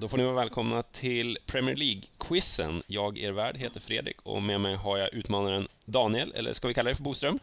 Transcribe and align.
Då 0.00 0.08
får 0.08 0.18
ni 0.18 0.24
vara 0.24 0.34
välkomna 0.34 0.82
till 0.82 1.38
Premier 1.46 1.76
League-quizen. 1.76 2.82
Jag, 2.86 3.18
er 3.18 3.32
värd, 3.32 3.56
heter 3.56 3.80
Fredrik 3.80 4.16
och 4.22 4.42
med 4.42 4.60
mig 4.60 4.74
har 4.74 4.98
jag 4.98 5.14
utmanaren 5.14 5.68
Daniel, 5.84 6.32
eller 6.36 6.52
ska 6.52 6.68
vi 6.68 6.74
kalla 6.74 6.86
dig 6.86 6.94
för 6.94 7.02
Boström? 7.02 7.38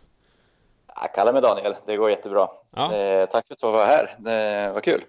Jag 0.87 1.13
kallar 1.13 1.33
mig 1.33 1.41
Daniel, 1.41 1.75
det 1.85 1.97
går 1.97 2.09
jättebra. 2.09 2.49
Ja. 2.71 2.93
Eh, 2.93 3.29
tack 3.29 3.47
för 3.47 3.53
att 3.53 3.61
du 3.61 3.71
var 3.71 3.85
här, 3.85 4.15
det 4.19 4.71
var 4.73 4.81
kul. 4.81 5.01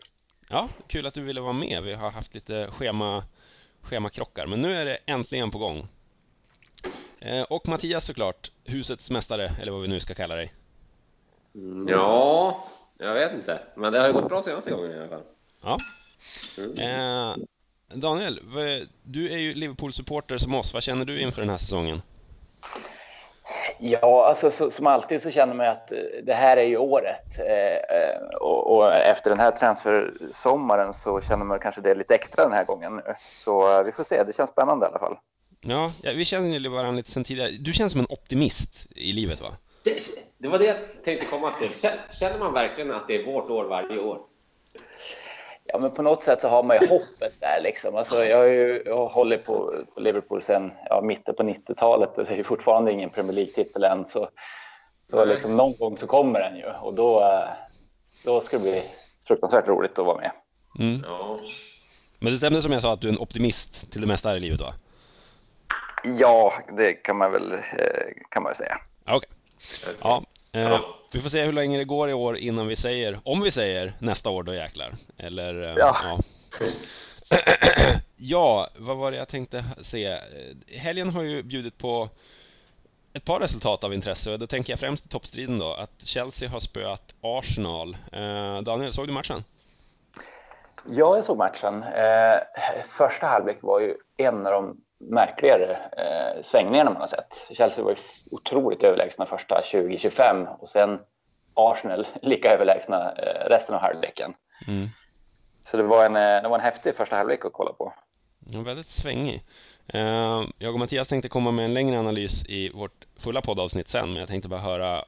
Ja, 0.49 0.69
kul 0.87 1.07
att 1.07 1.15
du 1.15 1.23
ville 1.23 1.41
vara 1.41 1.53
med. 1.53 1.83
Vi 1.83 1.95
har 1.95 2.11
haft 2.11 2.35
lite 2.35 2.67
schema, 2.71 3.25
schemakrockar, 3.83 4.47
men 4.47 4.63
nu 4.63 4.75
är 4.75 4.85
det 4.85 4.99
äntligen 5.07 5.51
på 5.51 5.59
gång. 5.59 5.89
Eh, 7.21 7.43
och 7.43 7.69
Mattias 7.69 8.05
såklart, 8.05 8.51
husets 8.65 9.11
mästare, 9.11 9.51
eller 9.61 9.73
vad 9.73 9.83
vi 9.83 9.89
nu 9.89 10.01
ska 10.01 10.15
kalla 10.15 10.35
dig. 10.35 10.53
Mm, 11.55 11.89
ja, 11.89 12.65
jag 12.99 13.15
vet 13.15 13.33
inte, 13.33 13.61
men 13.75 13.93
det 13.93 14.01
har 14.01 14.07
ju 14.07 14.13
gått 14.13 14.29
bra 14.29 14.43
senaste 14.43 14.71
gången 14.71 14.93
i 14.93 14.99
alla 14.99 15.09
fall. 15.09 15.23
Ja, 15.63 15.79
Eh, 16.81 17.37
Daniel, 17.95 18.41
du 19.03 19.33
är 19.33 19.39
ju 19.39 19.55
Liverpool-supporter 19.55 20.39
som 20.39 20.55
oss. 20.55 20.75
Vad 20.75 20.83
känner 20.83 21.05
du 21.05 21.21
inför 21.21 21.41
den 21.41 21.51
här 21.51 21.57
säsongen? 21.57 22.03
Ja, 23.79 24.27
alltså 24.29 24.51
så, 24.51 24.71
som 24.71 24.87
alltid 24.87 25.23
så 25.23 25.31
känner 25.31 25.55
man 25.55 25.67
att 25.67 25.93
eh, 25.93 25.99
det 26.23 26.35
här 26.35 26.57
är 26.57 26.65
ju 26.65 26.77
året. 26.77 27.39
Eh, 27.39 27.97
eh, 27.97 28.37
och, 28.41 28.77
och, 28.77 28.95
efter 28.95 29.31
den 29.31 29.41
här 29.41 29.51
transfersommaren 29.51 30.93
så 30.93 31.21
känner 31.21 31.45
man 31.45 31.59
kanske 31.59 31.81
det 31.81 31.95
lite 31.95 32.15
extra 32.15 32.43
den 32.43 32.53
här 32.53 32.65
gången 32.65 32.97
nu. 32.97 33.15
Så 33.33 33.79
eh, 33.79 33.85
vi 33.85 33.93
får 33.93 34.05
se, 34.05 34.25
det 34.25 34.37
känns 34.37 34.51
spännande 34.51 34.87
i 34.87 34.89
alla 34.89 34.99
fall. 34.99 35.17
Ja, 35.61 35.93
ja 36.03 36.13
vi 36.15 36.25
känner 36.25 36.59
ju 36.59 36.69
varandra 36.69 36.93
lite 36.93 37.11
sen 37.11 37.25
tidigare. 37.25 37.51
Du 37.51 37.73
känns 37.73 37.93
som 37.93 38.01
en 38.01 38.07
optimist 38.09 38.87
i 38.91 39.13
livet 39.13 39.43
va? 39.43 39.49
Det, 39.85 40.01
det 40.39 40.49
var 40.49 40.59
det 40.59 40.65
jag 40.65 40.77
tänkte 41.05 41.27
komma 41.27 41.53
till. 41.53 41.71
Känner 42.11 42.39
man 42.39 42.53
verkligen 42.53 42.93
att 42.93 43.09
det 43.09 43.17
är 43.17 43.27
vårt 43.27 43.51
år 43.51 43.65
varje 43.65 43.99
år? 43.99 44.19
Ja, 45.73 45.79
men 45.79 45.91
på 45.91 46.03
något 46.03 46.25
sätt 46.25 46.41
så 46.41 46.49
har 46.49 46.63
man 46.63 46.77
ju 46.81 46.89
hoppet 46.89 47.41
där 47.41 47.61
liksom. 47.61 47.97
Alltså, 47.97 48.25
jag 48.25 48.37
har 48.37 48.45
ju 48.45 48.83
jag 48.87 49.07
hållit 49.07 49.45
på, 49.45 49.85
på 49.95 50.01
Liverpool 50.01 50.43
sedan 50.43 50.73
ja, 50.89 51.01
mitten 51.01 51.35
på 51.35 51.43
90-talet. 51.43 52.11
Det 52.17 52.31
är 52.31 52.37
ju 52.37 52.45
fortfarande 52.45 52.93
ingen 52.93 53.11
Premier 53.11 53.33
League-titel 53.33 53.85
än. 53.85 54.09
Så, 54.09 54.29
så 55.03 55.25
liksom, 55.25 55.57
någon 55.57 55.77
gång 55.77 55.97
så 55.97 56.07
kommer 56.07 56.41
den 56.41 56.57
ju 56.57 56.65
och 56.65 56.95
då, 56.95 57.45
då 58.25 58.41
ska 58.41 58.57
det 58.59 58.63
bli 58.63 58.83
fruktansvärt 59.27 59.69
roligt 59.69 59.99
att 59.99 60.07
vara 60.07 60.17
med. 60.17 60.31
Mm. 60.79 61.05
Ja. 61.07 61.39
Men 62.19 62.33
det 62.33 62.39
stämde 62.39 62.63
som 62.63 62.73
jag 62.73 62.83
sa 62.83 62.93
att 62.93 63.01
du 63.01 63.09
är 63.09 63.13
en 63.13 63.19
optimist 63.19 63.93
till 63.93 64.01
det 64.01 64.07
mesta 64.07 64.29
här 64.29 64.37
i 64.37 64.41
livet 64.41 64.61
va? 64.61 64.75
Ja, 66.05 66.53
det 66.77 66.93
kan 66.93 67.17
man 67.17 67.33
väl, 67.33 67.53
eh, 67.53 67.59
kan 68.31 68.43
man 68.43 68.51
väl 68.51 68.57
säga. 68.57 68.81
Okej. 69.07 69.17
Okay. 69.17 69.95
Ja, 70.03 70.23
Eh, 70.59 70.81
vi 71.13 71.21
får 71.21 71.29
se 71.29 71.45
hur 71.45 71.53
länge 71.53 71.79
det 71.79 71.85
går 71.85 72.11
i 72.11 72.13
år 72.13 72.37
innan 72.37 72.67
vi 72.67 72.77
säger, 72.77 73.21
om 73.25 73.41
vi 73.41 73.51
säger 73.51 73.93
nästa 73.99 74.31
år 74.31 74.43
då 74.43 74.55
jäklar. 74.55 74.95
Eller, 75.17 75.63
eh, 75.63 75.75
ja. 75.77 75.97
ja. 76.03 76.19
ja, 78.17 78.69
vad 78.77 78.97
var 78.97 79.11
det 79.11 79.17
jag 79.17 79.29
tänkte 79.29 79.65
se? 79.81 80.19
Helgen 80.67 81.11
har 81.11 81.23
ju 81.23 81.43
bjudit 81.43 81.79
på 81.79 82.09
ett 83.13 83.25
par 83.25 83.41
resultat 83.41 83.85
av 83.85 83.95
intresse 83.95 84.33
och 84.33 84.39
då 84.39 84.47
tänker 84.47 84.73
jag 84.73 84.81
främst 84.81 85.07
i 85.07 85.09
toppstriden 85.09 85.59
då 85.59 85.75
att 85.75 86.03
Chelsea 86.05 86.49
har 86.49 86.61
spöat 86.61 87.15
Arsenal. 87.21 87.97
Eh, 88.13 88.61
Daniel, 88.61 88.93
såg 88.93 89.07
du 89.07 89.13
matchen? 89.13 89.45
Ja, 90.85 91.15
jag 91.15 91.25
såg 91.25 91.39
matchen. 91.39 91.83
Eh, 91.83 92.39
första 92.89 93.27
halvlek 93.27 93.59
var 93.61 93.81
ju 93.81 93.95
en 94.17 94.47
av 94.47 94.53
de 94.53 94.81
märkligare 94.99 95.73
eh, 95.97 96.43
svängningarna 96.43 96.91
man 96.91 97.01
har 97.01 97.07
sett. 97.07 97.47
Chelsea 97.51 97.85
var 97.85 97.91
ju 97.91 97.97
otroligt 98.31 98.83
överlägsna 98.83 99.27
första 99.27 99.61
20-25 99.61 100.57
och 100.59 100.69
sen 100.69 100.99
Arsenal 101.55 102.07
lika 102.23 102.51
överlägsna 102.51 103.13
eh, 103.13 103.49
resten 103.49 103.75
av 103.75 103.81
halvleken. 103.81 104.35
Mm. 104.67 104.89
Så 105.63 105.77
det 105.77 105.83
var, 105.83 106.07
en, 106.07 106.17
eh, 106.17 106.43
det 106.43 106.49
var 106.49 106.59
en 106.59 106.65
häftig 106.65 106.95
första 106.97 107.17
halvlek 107.17 107.45
att 107.45 107.53
kolla 107.53 107.73
på. 107.73 107.93
Ja, 108.51 108.61
väldigt 108.61 108.87
svängig. 108.87 109.43
Eh, 109.87 110.43
jag 110.59 110.73
och 110.73 110.79
Mattias 110.79 111.09
tänkte 111.09 111.29
komma 111.29 111.51
med 111.51 111.65
en 111.65 111.75
längre 111.75 111.99
analys 111.99 112.47
i 112.47 112.69
vårt 112.69 113.07
fulla 113.17 113.41
poddavsnitt 113.41 113.89
sen, 113.89 114.09
men 114.09 114.21
jag 114.21 114.29
tänkte 114.29 114.49
bara 114.49 114.61
höra 114.61 114.97
eh, 114.99 115.03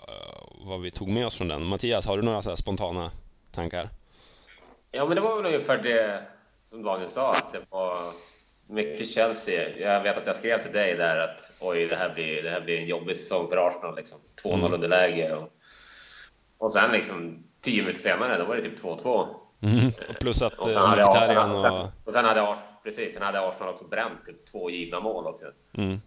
vad 0.66 0.80
vi 0.80 0.90
tog 0.90 1.08
med 1.08 1.26
oss 1.26 1.36
från 1.36 1.48
den. 1.48 1.64
Mattias, 1.64 2.06
har 2.06 2.16
du 2.16 2.22
några 2.22 2.42
så 2.42 2.56
spontana 2.56 3.10
tankar? 3.52 3.88
Ja, 4.90 5.06
men 5.06 5.14
det 5.14 5.20
var 5.20 5.36
väl 5.36 5.46
ungefär 5.46 5.78
det 5.78 6.22
som 6.66 6.82
Daniel 6.82 7.10
sa, 7.10 7.30
att 7.30 7.52
det 7.52 7.60
var 7.70 8.12
mycket 8.70 9.08
Chelsea. 9.08 9.78
Jag 9.78 10.02
vet 10.02 10.16
att 10.16 10.26
jag 10.26 10.36
skrev 10.36 10.62
till 10.62 10.72
dig 10.72 10.94
där 10.94 11.18
att 11.18 11.50
oj, 11.60 11.86
det 11.86 11.96
här 11.96 12.14
blir, 12.14 12.42
det 12.42 12.50
här 12.50 12.60
blir 12.60 12.78
en 12.78 12.86
jobbig 12.86 13.16
säsong 13.16 13.48
för 13.48 13.68
Arsenal. 13.68 13.96
Liksom. 13.96 14.18
2-0 14.44 14.54
mm. 14.54 14.72
underläge. 14.72 15.32
Och, 15.32 15.52
och 16.58 16.72
sen 16.72 16.92
liksom 16.92 17.44
tio 17.60 17.82
minuter 17.82 18.00
senare, 18.00 18.38
då 18.38 18.44
var 18.44 18.56
det 18.56 18.62
typ 18.62 18.82
2-2. 18.82 19.26
Mm. 19.62 19.92
Plus 20.20 20.42
att 20.42 20.58
och 20.58 20.70
sen 20.70 20.82
hade 20.82 21.06
Arsenal, 21.06 21.50
och... 21.50 21.58
Sen, 21.58 21.72
och 22.04 22.12
sen 22.12 22.24
hade, 22.24 22.56
precis, 22.82 23.14
sen 23.14 23.22
hade 23.22 23.48
Arsenal 23.48 23.74
också 23.74 23.84
bränt 23.84 24.26
typ 24.26 24.46
två 24.46 24.70
givna 24.70 25.00
mål 25.00 25.26
också. 25.26 25.46
Mm. 25.72 26.00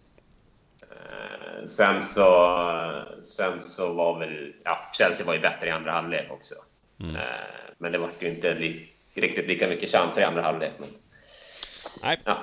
Eh, 0.80 1.66
sen 1.66 2.02
så, 2.02 3.04
sen 3.22 3.62
så 3.62 3.92
var 3.92 4.18
väl, 4.18 4.52
ja, 4.64 4.78
Chelsea 4.98 5.26
var 5.26 5.34
ju 5.34 5.40
bättre 5.40 5.66
i 5.66 5.70
andra 5.70 5.92
halvlek 5.92 6.26
också. 6.30 6.54
Mm. 7.00 7.16
Eh, 7.16 7.22
men 7.78 7.92
det 7.92 7.98
var 7.98 8.10
ju 8.18 8.28
inte 8.28 8.54
li, 8.54 8.88
riktigt 9.14 9.48
lika 9.48 9.68
mycket 9.68 9.90
chanser 9.90 10.20
i 10.20 10.24
andra 10.24 10.42
halvlek. 10.42 10.72
Men, 10.78 10.88
Nej. 12.02 12.20
Ja. 12.24 12.38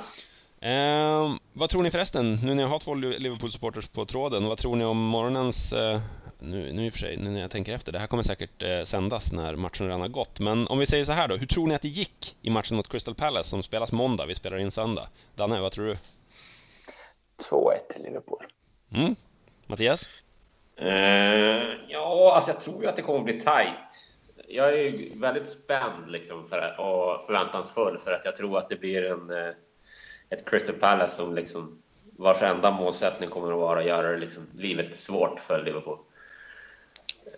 Eh, 0.61 1.35
vad 1.53 1.69
tror 1.69 1.83
ni 1.83 1.91
förresten, 1.91 2.33
nu 2.43 2.55
när 2.55 2.63
jag 2.63 2.69
har 2.69 2.79
två 2.79 2.95
Liverpool-supporters 2.95 3.87
på 3.87 4.05
tråden, 4.05 4.45
vad 4.45 4.57
tror 4.57 4.75
ni 4.75 4.85
om 4.85 4.97
morgonens, 4.97 5.73
eh, 5.73 5.99
nu, 6.39 6.73
nu 6.73 6.85
i 6.85 6.89
och 6.89 6.93
för 6.93 6.99
sig, 6.99 7.17
nu 7.17 7.29
när 7.29 7.41
jag 7.41 7.51
tänker 7.51 7.73
efter, 7.73 7.91
det 7.91 7.99
här 7.99 8.07
kommer 8.07 8.23
säkert 8.23 8.63
eh, 8.63 8.83
sändas 8.83 9.31
när 9.31 9.55
matchen 9.55 9.85
redan 9.85 10.01
har 10.01 10.07
gått, 10.07 10.39
men 10.39 10.67
om 10.67 10.79
vi 10.79 10.85
säger 10.85 11.05
så 11.05 11.11
här 11.11 11.27
då, 11.27 11.35
hur 11.35 11.45
tror 11.45 11.67
ni 11.67 11.75
att 11.75 11.81
det 11.81 11.87
gick 11.87 12.35
i 12.41 12.49
matchen 12.49 12.77
mot 12.77 12.87
Crystal 12.91 13.15
Palace 13.15 13.49
som 13.49 13.63
spelas 13.63 13.91
måndag, 13.91 14.25
vi 14.25 14.35
spelar 14.35 14.57
in 14.57 14.71
söndag? 14.71 15.07
Danne, 15.35 15.59
vad 15.59 15.71
tror 15.71 15.85
du? 15.85 15.97
2-1 17.49 17.93
till 17.93 18.03
Liverpool. 18.03 18.45
Mm. 18.93 19.15
Mattias? 19.67 20.09
Eh, 20.75 20.87
ja, 21.87 22.31
alltså 22.35 22.51
jag 22.51 22.61
tror 22.61 22.83
ju 22.83 22.89
att 22.89 22.95
det 22.95 23.01
kommer 23.01 23.19
bli 23.19 23.33
tight 23.39 24.10
jag 24.53 24.79
är 24.79 25.19
väldigt 25.19 25.49
spänd 25.49 26.11
liksom 26.11 26.47
för, 26.47 26.79
och 26.79 27.25
förväntansfull 27.25 27.97
för 27.97 28.11
att 28.11 28.25
jag 28.25 28.35
tror 28.35 28.57
att 28.57 28.69
det 28.69 28.75
blir 28.75 29.03
en, 29.03 29.29
eh, 29.29 29.53
ett 30.29 30.49
Crystal 30.49 30.75
Palace 30.75 31.15
som 31.15 31.35
liksom, 31.35 31.81
vars 32.17 32.41
enda 32.41 32.71
målsättning 32.71 33.29
kommer 33.29 33.51
att 33.51 33.59
vara 33.59 33.79
att 33.79 33.85
göra 33.85 34.17
liksom, 34.17 34.47
livet 34.57 34.95
svårt 34.95 35.39
för 35.39 35.63
Liverpool. 35.63 35.97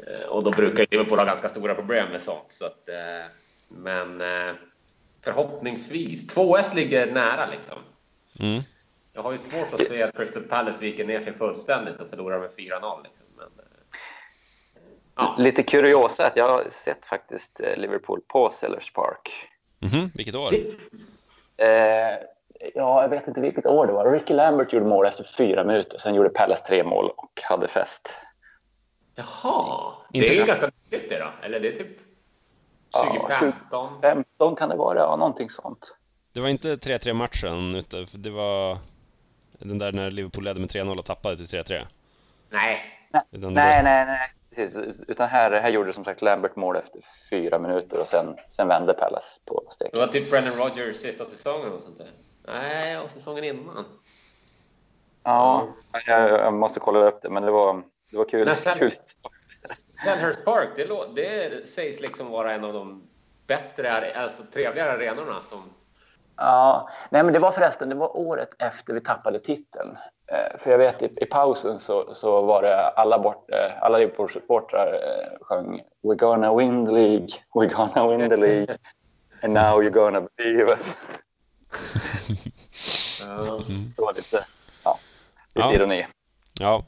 Eh, 0.08 0.28
och 0.28 0.44
då 0.44 0.52
brukar 0.52 0.86
Liverpool 0.92 1.20
ha 1.20 1.26
ganska 1.26 1.50
stora 1.50 1.76
problem 1.76 2.12
med 2.12 2.22
sånt. 2.22 2.52
Så 2.52 2.66
att, 2.66 2.90
eh, 2.90 3.32
men 3.68 4.24
förhoppningsvis. 5.22 6.28
2-1 6.28 6.76
ligger 6.76 7.12
nära 7.12 7.50
liksom. 7.50 7.78
Mm. 8.40 8.62
Jag 9.14 9.24
har 9.24 9.32
ju 9.32 9.38
svårt 9.38 9.74
att 9.74 9.88
se 9.88 10.04
att 10.04 10.16
Crystal 10.16 10.44
Palace 10.44 10.80
viker 10.80 11.06
ner 11.06 11.22
sig 11.22 11.34
fullständigt 11.34 12.00
och 12.00 12.10
förlorar 12.10 12.40
med 12.40 12.50
4-0. 12.58 13.04
Liksom. 13.04 13.26
Men, 13.38 13.50
Ja. 15.16 15.36
Lite 15.38 15.64
kuriosa 15.64 16.26
att 16.28 16.38
jag 16.38 16.50
har 16.50 16.68
sett 16.72 17.06
faktiskt 17.06 17.60
eh, 17.60 17.78
Liverpool 17.78 18.22
på 18.28 18.50
Sellers 18.50 18.94
Park. 18.94 19.50
Mm 19.82 19.94
-hmm. 19.94 20.10
Vilket 20.14 20.36
år? 20.36 20.54
Eh, 21.58 21.68
ja, 22.76 23.02
jag 23.02 23.10
vet 23.10 23.28
inte 23.28 23.42
vilket 23.42 23.66
år 23.66 23.88
det 23.88 23.94
var. 23.94 24.12
Ricky 24.12 24.34
Lambert 24.34 24.74
gjorde 24.74 24.86
mål 24.86 25.06
efter 25.06 25.24
fyra 25.24 25.64
minuter. 25.64 25.98
Sen 25.98 26.16
gjorde 26.16 26.30
Palace 26.30 26.64
tre 26.66 26.84
mål 26.84 27.12
och 27.18 27.42
hade 27.44 27.68
fest. 27.68 28.18
Jaha, 29.16 29.94
det 30.10 30.30
är 30.30 30.34
ju 30.34 30.46
ganska 30.46 30.66
nytt 30.66 31.10
det 31.10 31.20
då. 31.20 31.30
Eller 31.42 31.60
det 31.60 31.68
är 31.68 31.76
typ 31.76 31.98
2015? 32.94 33.58
Ja, 33.72 33.90
2015 34.02 34.56
kan 34.56 34.70
det 34.70 34.76
vara, 34.76 35.00
ja, 35.00 35.16
någonting 35.16 35.50
sånt. 35.50 35.96
Det 36.34 36.40
var 36.40 36.50
inte 36.50 36.76
3-3 36.76 37.14
matchen, 37.14 37.76
utan 37.76 38.08
det 38.12 38.30
var 38.30 38.78
den 39.60 39.78
där 39.78 39.92
när 39.92 40.12
Liverpool 40.12 40.44
ledde 40.44 40.60
med 40.60 40.70
3-0 40.70 41.00
och 41.00 41.06
tappade 41.06 41.38
till 41.38 41.46
3-3? 41.46 41.86
Nej. 42.50 42.80
Nej, 43.12 43.84
nej, 43.84 44.06
nej 44.06 44.34
precis. 44.56 45.00
Utan 45.08 45.30
här, 45.30 45.52
här 45.52 45.70
gjorde 45.70 45.94
som 45.94 46.06
sagt 46.06 46.22
Lambert 46.22 46.56
mål 46.56 46.76
efter 46.76 47.02
fyra 47.30 47.60
minuter 47.60 48.00
och 48.00 48.08
sen, 48.08 48.38
sen 48.48 48.68
vände 48.68 48.94
Pallas 48.94 49.42
på 49.46 49.64
steken. 49.72 49.92
Det 49.94 50.06
var 50.06 50.08
typ 50.08 50.30
Brennan 50.30 50.56
Rogers 50.56 50.96
sista 50.96 51.26
säsongen 51.26 51.72
och 51.72 51.82
sånt 51.82 51.98
där. 51.98 52.08
Nej, 52.48 52.98
och 52.98 53.12
säsongen 53.12 53.44
innan. 53.44 53.86
Ja, 55.24 55.68
jag, 56.06 56.30
jag, 56.30 56.54
måste 56.54 56.80
kolla 56.80 57.00
upp 57.00 57.22
det, 57.22 57.30
men 57.30 57.44
det 57.44 57.52
var, 57.52 57.84
det 58.12 58.18
var 58.18 58.26
kul. 58.26 58.56
sen, 58.56 58.78
kul. 58.78 58.92
Selhurst 60.06 60.46
Park, 60.46 60.70
det, 60.76 60.88
det 61.16 61.70
sägs 61.70 62.00
liksom 62.00 62.32
vara 62.32 62.54
en 62.54 62.64
av 62.64 62.74
de 62.74 63.08
bättre, 63.48 64.14
alltså 64.16 64.44
trevligare 64.44 64.92
arenorna 64.92 65.42
som 65.44 65.74
Ja, 66.36 66.90
nej 67.10 67.24
men 67.24 67.34
det 67.34 67.40
var 67.40 67.52
förresten, 67.52 67.90
det 67.90 67.96
var 67.96 68.18
året 68.18 68.50
efter 68.60 68.94
vi 68.94 69.02
tappade 69.02 69.40
titeln. 69.40 69.98
Eh, 70.32 70.60
för 70.60 70.72
jag 70.72 70.78
vet 70.78 71.02
i, 71.02 71.06
i 71.22 71.26
pausen 71.26 71.80
så, 71.80 72.16
så 72.16 72.42
var 72.42 72.62
det 72.62 72.90
alla, 72.90 73.20
bort, 73.20 73.52
eh, 73.52 73.84
alla 73.84 73.98
Liverpool-supportrar 73.98 74.94
eh, 74.94 75.38
sjöng 75.42 75.82
We're 76.04 76.16
gonna 76.16 76.56
win 76.56 76.86
the 76.86 76.92
League, 76.92 77.28
we're 77.54 77.74
gonna 77.76 78.08
win 78.08 78.30
the 78.30 78.38
League 78.38 78.78
and 79.42 79.54
now 79.54 79.82
you're 79.82 79.90
gonna 79.90 80.28
believe 80.38 80.72
us. 80.72 80.98
det 83.96 84.02
var 84.02 84.14
lite, 84.14 84.46
ja, 84.84 85.00
lite 85.54 85.68
ja. 85.68 85.74
ironi. 85.74 86.06
Ja. 86.60 86.84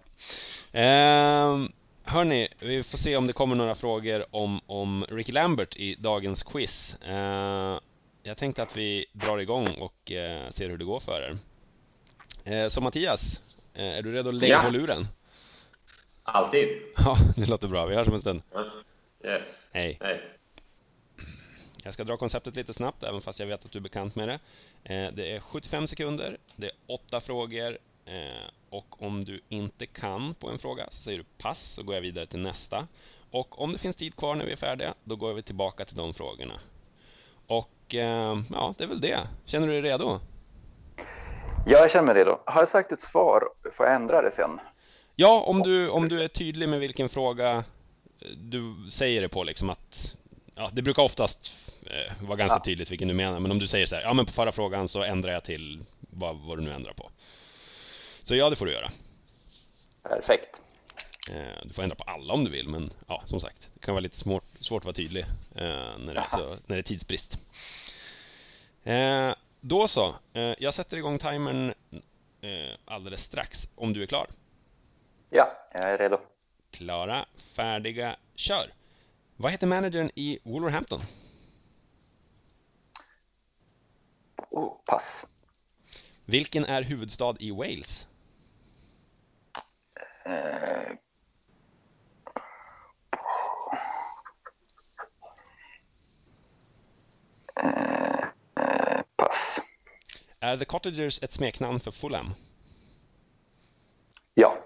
Eh, 0.72 1.68
hörni, 2.04 2.48
vi 2.60 2.84
får 2.84 2.98
se 2.98 3.18
om 3.18 3.28
det 3.28 3.34
kommer 3.34 3.56
några 3.56 3.76
frågor 3.76 4.26
om, 4.31 4.60
om 4.68 5.06
Ricky 5.10 5.31
Lambert 5.31 5.76
i 5.76 5.96
dagens 5.96 6.44
quiz. 6.44 6.96
Eh, 7.02 7.80
jag 8.24 8.38
tänkte 8.38 8.64
att 8.64 8.78
vi 8.78 9.06
drar 9.14 9.38
igång 9.38 9.68
och 9.68 10.12
eh, 10.12 10.50
ser 10.50 10.70
hur 10.70 10.78
det 10.78 10.86
går 10.86 11.00
för 11.00 11.22
er. 11.22 11.38
Eh, 12.47 12.68
så 12.68 12.81
Mattias, 12.81 13.42
eh, 13.74 13.97
är 13.97 14.01
du 14.01 14.12
redo 14.12 14.30
att 14.30 14.36
lägga 14.36 14.53
ja. 14.53 14.62
på 14.62 14.69
luren? 14.69 15.07
Alltid. 16.24 16.69
Ja, 16.97 17.18
det 17.36 17.50
låter 17.50 17.68
bra. 17.68 17.86
Vi 17.86 17.95
hörs 17.95 18.07
om 18.07 18.13
en 18.13 18.19
stund. 18.19 18.42
Yes. 19.24 19.62
Hej. 19.71 19.97
Hej. 20.01 20.21
Jag 21.83 21.94
ska 21.94 22.03
dra 22.03 22.18
konceptet 22.18 22.56
lite 22.56 22.74
snabbt, 22.74 23.03
även 23.03 23.21
fast 23.21 23.39
jag 23.39 23.47
vet 23.47 23.65
att 23.65 23.71
du 23.71 23.80
är 23.80 23.83
bekant 23.83 24.15
med 24.15 24.27
det. 24.27 24.39
Eh, 24.83 25.12
det 25.13 25.31
är 25.31 25.39
75 25.39 25.88
sekunder, 25.88 26.38
det 26.56 26.65
är 26.65 26.74
åtta 26.88 27.21
frågor 27.21 27.77
och 28.69 29.03
om 29.03 29.25
du 29.25 29.42
inte 29.50 29.86
kan 29.86 30.33
på 30.33 30.50
en 30.50 30.59
fråga 30.59 30.88
så 30.89 31.01
säger 31.01 31.18
du 31.18 31.24
pass 31.38 31.74
så 31.74 31.83
går 31.83 31.95
jag 31.95 32.01
vidare 32.01 32.25
till 32.25 32.39
nästa. 32.39 32.88
Och 33.31 33.62
om 33.62 33.71
det 33.71 33.77
finns 33.77 33.95
tid 33.95 34.15
kvar 34.15 34.36
när 34.36 34.45
vi 34.45 34.51
är 34.51 34.56
färdiga, 34.56 34.94
då 35.03 35.15
går 35.15 35.33
vi 35.33 35.42
tillbaka 35.42 35.86
till 35.86 35.95
de 35.95 36.13
frågorna. 36.13 36.59
Och 37.47 37.69
ja, 38.50 38.74
det 38.77 38.83
är 38.83 38.88
väl 38.88 39.01
det. 39.01 39.19
Känner 39.45 39.68
du 39.68 39.74
dig 39.74 39.92
redo? 39.92 40.19
Ja, 41.68 41.80
jag 41.80 41.92
känner 41.92 42.06
mig 42.06 42.16
redo. 42.16 42.40
Har 42.46 42.62
jag 42.62 42.70
sagt 42.70 42.92
ett 42.92 43.02
svar, 43.02 43.50
får 43.74 43.86
jag 43.86 43.96
ändra 43.96 44.22
det 44.22 44.32
sen? 44.32 44.60
Ja, 45.16 45.44
om 45.48 45.62
du, 45.62 45.90
om 45.90 46.10
du 46.10 46.24
är 46.24 46.28
tydlig 46.28 46.70
med 46.70 46.80
vilken 46.80 47.10
fråga 47.10 47.64
du 48.38 48.76
säger 48.92 49.22
det 49.22 49.30
på 49.30 49.44
liksom 49.44 49.70
att 49.70 50.16
ja, 50.56 50.70
det 50.74 50.82
brukar 50.82 51.04
oftast 51.04 51.54
eh, 51.86 52.28
vara 52.28 52.38
ganska 52.38 52.58
ja. 52.58 52.64
tydligt 52.64 52.92
vilken 52.92 53.08
du 53.08 53.14
menar, 53.14 53.40
men 53.40 53.52
om 53.52 53.60
du 53.60 53.68
säger 53.68 53.86
så 53.86 53.96
här, 53.96 54.02
ja 54.02 54.14
men 54.14 54.26
på 54.26 54.32
förra 54.32 54.52
frågan 54.52 54.88
så 54.88 55.04
ändrar 55.04 55.34
jag 55.34 55.44
till 55.44 55.84
vad, 56.00 56.38
vad 56.38 56.58
du 56.58 56.64
nu 56.64 56.74
ändrar 56.74 56.94
på. 56.94 57.10
Så 58.24 58.36
ja, 58.36 58.50
det 58.50 58.56
får 58.56 58.66
du 58.66 58.74
göra. 58.74 58.92
Perfekt. 60.04 60.62
Eh, 61.30 61.64
du 61.64 61.74
får 61.74 61.84
ändra 61.84 61.96
på 61.96 62.04
alla 62.04 62.34
om 62.34 62.44
du 62.44 62.52
vill, 62.52 62.68
men 62.68 62.94
ja, 63.08 63.24
som 63.26 63.40
sagt, 63.40 63.70
det 63.74 63.86
kan 63.86 63.94
vara 63.94 64.02
lite 64.02 64.18
svårt, 64.18 64.44
svårt 64.60 64.82
att 64.82 64.86
vara 64.86 64.96
tydlig 64.96 65.26
eh, 65.56 65.98
när, 65.98 66.14
det 66.14 66.20
är 66.20 66.30
så, 66.30 66.50
när 66.66 66.76
det 66.76 66.78
är 66.78 66.82
tidsbrist. 66.82 67.38
Då 69.68 69.88
så, 69.88 70.16
eh, 70.34 70.54
jag 70.58 70.74
sätter 70.74 70.98
igång 70.98 71.20
timern 71.20 71.74
eh, 72.42 72.78
alldeles 72.86 73.22
strax, 73.22 73.70
om 73.76 73.94
du 73.94 74.04
är 74.04 74.08
klar. 74.08 74.28
Ja, 75.30 75.52
jag 75.74 75.84
är 75.84 75.98
redo. 75.98 76.20
Klara, 76.72 77.26
färdiga, 77.56 78.16
kör! 78.36 78.74
Vad 79.36 79.52
heter 79.52 79.68
managern 79.68 80.12
i 80.16 80.40
Wolverhampton? 80.44 81.02
Oh, 84.50 84.78
pass. 84.86 85.26
Vilken 86.26 86.66
är 86.66 86.82
huvudstad 86.82 87.36
i 87.40 87.52
Wales? 87.52 88.08
Eh, 90.26 90.96
pass. 99.16 99.62
Är 100.45 100.57
The 100.57 100.65
Cottagers 100.65 101.24
ett 101.24 101.31
smeknamn 101.31 101.80
för 101.80 101.92
Fulham? 101.92 102.33
Ja. 104.33 104.57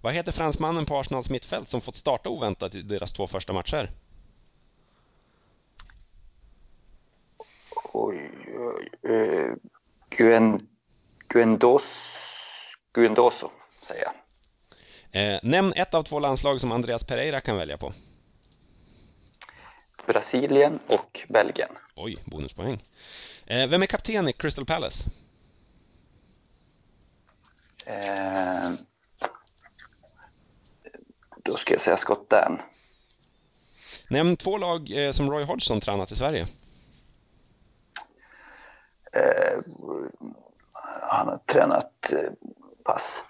Vad 0.00 0.12
heter 0.12 0.32
fransmannen 0.32 0.86
på 0.86 0.96
Arsenals 0.96 1.30
mittfält 1.30 1.68
som 1.68 1.80
fått 1.80 1.94
starta 1.94 2.28
oväntat 2.28 2.74
i 2.74 2.82
deras 2.82 3.12
två 3.12 3.26
första 3.26 3.52
matcher? 3.52 3.90
Oj, 7.92 8.30
oj, 8.58 9.10
uh, 9.10 9.54
Guen, 10.10 10.68
Guendos, 11.28 12.16
Guendoso, 12.92 13.50
säger 13.82 14.04
jag. 14.04 14.14
Eh, 15.22 15.40
nämn 15.42 15.72
ett 15.76 15.94
av 15.94 16.02
två 16.02 16.18
landslag 16.18 16.60
som 16.60 16.72
Andreas 16.72 17.04
Pereira 17.04 17.40
kan 17.40 17.56
välja 17.56 17.78
på. 17.78 17.92
Brasilien 20.06 20.78
och 20.86 21.20
Belgien. 21.28 21.70
Oj, 21.94 22.16
bonuspoäng. 22.24 22.82
Eh, 23.46 23.68
vem 23.68 23.82
är 23.82 23.86
kapten 23.86 24.28
i 24.28 24.32
Crystal 24.32 24.66
Palace? 24.66 25.10
Eh, 27.84 28.70
då 31.44 31.56
ska 31.56 31.74
jag 31.74 31.80
säga 31.80 31.96
Scott 31.96 32.30
Dan. 32.30 32.60
Nämn 34.08 34.36
två 34.36 34.58
lag 34.58 35.06
eh, 35.06 35.12
som 35.12 35.30
Roy 35.30 35.44
Hodgson 35.44 35.80
tränat 35.80 36.10
i 36.10 36.16
Sverige. 36.16 36.46
Eh, 39.12 39.58
han 41.02 41.28
har 41.28 41.38
tränat 41.46 42.12
eh, 42.12 42.30
pass. 42.84 43.22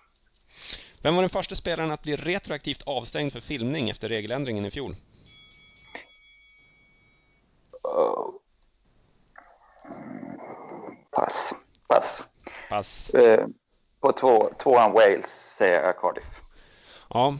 Vem 1.02 1.14
var 1.14 1.22
den 1.22 1.30
första 1.30 1.54
spelaren 1.54 1.90
att 1.90 2.02
bli 2.02 2.16
retroaktivt 2.16 2.82
avstängd 2.82 3.32
för 3.32 3.40
filmning 3.40 3.90
efter 3.90 4.08
regeländringen 4.08 4.66
i 4.66 4.70
fjol? 4.70 4.96
Uh, 7.84 8.30
pass. 11.26 11.54
Pass. 11.88 12.22
Pass. 12.68 13.14
Uh, 13.14 13.46
på 14.00 14.12
två, 14.12 14.50
tvåan 14.58 14.92
Wales 14.92 15.54
säger 15.56 15.82
jag 15.82 15.98
Cardiff. 15.98 16.24
Ja, 17.08 17.38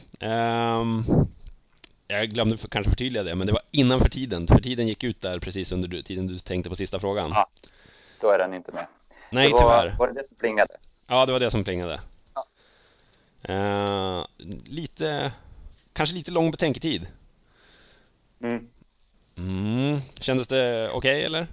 um, 0.79 1.05
jag 2.07 2.29
glömde 2.29 2.57
för, 2.57 2.67
kanske 2.67 2.89
förtydliga 2.89 3.23
det, 3.23 3.35
men 3.35 3.47
det 3.47 3.53
var 3.53 3.61
innanför 3.71 4.09
tiden. 4.09 4.47
För 4.47 4.59
tiden 4.59 4.87
gick 4.87 5.03
ut 5.03 5.21
där 5.21 5.39
precis 5.39 5.71
under 5.71 6.01
tiden 6.01 6.27
du 6.27 6.39
tänkte 6.39 6.69
på 6.69 6.75
sista 6.75 6.99
frågan. 6.99 7.31
Ja, 7.33 7.47
då 8.21 8.29
är 8.29 8.37
den 8.37 8.53
inte 8.53 8.71
med. 8.71 8.87
Nej, 9.31 9.47
det 9.47 9.53
var, 9.53 9.59
tyvärr. 9.59 9.95
Var 9.99 10.07
det 10.07 10.13
det 10.13 10.27
som 10.27 10.35
plingade? 10.35 10.77
Ja, 11.07 11.25
det 11.25 11.31
var 11.31 11.39
det 11.39 11.51
som 11.51 11.63
plingade. 11.63 12.01
Ja. 12.33 12.45
Uh, 13.49 14.25
lite, 14.65 15.31
kanske 15.93 16.15
lite 16.15 16.31
lång 16.31 16.51
betänketid. 16.51 17.07
Mm. 18.41 18.67
Mm. 19.37 20.01
Kändes 20.19 20.47
det 20.47 20.89
okej 20.89 20.97
okay, 20.97 21.21
eller? 21.21 21.47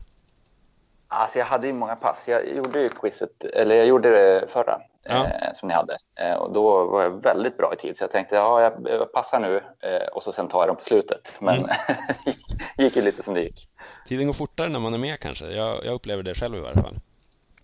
Alltså 1.15 1.39
jag 1.39 1.47
hade 1.47 1.67
ju 1.67 1.73
många 1.73 1.97
pass. 1.97 2.29
Jag 2.29 2.49
gjorde 2.49 2.81
ju 2.81 2.89
quizet, 2.89 3.45
eller 3.45 3.75
jag 3.75 3.87
gjorde 3.87 4.11
det 4.11 4.49
förra 4.49 4.81
ja. 5.03 5.27
eh, 5.27 5.53
som 5.55 5.69
ni 5.69 5.75
hade. 5.75 5.99
Eh, 6.15 6.35
och 6.35 6.53
då 6.53 6.87
var 6.87 7.03
jag 7.03 7.23
väldigt 7.23 7.57
bra 7.57 7.75
i 7.75 7.77
tid 7.77 7.97
så 7.97 8.05
jag 8.05 8.11
tänkte 8.11 8.35
ja, 8.35 8.73
jag 8.85 9.13
passar 9.13 9.41
nu 9.41 9.57
eh, 9.81 10.09
och 10.09 10.23
så 10.23 10.33
sen 10.33 10.49
tar 10.49 10.59
jag 10.59 10.69
dem 10.69 10.77
på 10.77 10.83
slutet. 10.83 11.39
Men 11.41 11.59
mm. 11.59 11.71
gick 12.79 12.97
ju 12.97 13.03
lite 13.03 13.23
som 13.23 13.35
det 13.35 13.41
gick. 13.41 13.69
Tiden 14.06 14.27
går 14.27 14.35
fortare 14.35 14.69
när 14.69 14.81
man 14.81 14.94
är 14.94 14.99
med 14.99 15.21
kanske. 15.21 15.47
Jag, 15.47 15.85
jag 15.85 15.94
upplever 15.94 16.23
det 16.23 16.35
själv 16.35 16.56
i 16.56 16.61
varje 16.61 16.83
fall. 16.83 16.99